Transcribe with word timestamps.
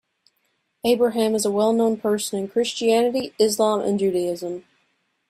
Abraham 0.83 1.35
is 1.35 1.45
a 1.45 1.51
well 1.51 1.73
known 1.73 1.95
person 1.95 2.39
in 2.39 2.47
Christianity, 2.47 3.35
Islam 3.39 3.81
and 3.81 3.99
Judaism. 3.99 4.63